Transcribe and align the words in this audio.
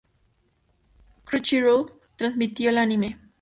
Crunchyroll 1.25 1.85
transmitió 2.17 2.71
el 2.71 2.79
anime. 2.79 3.19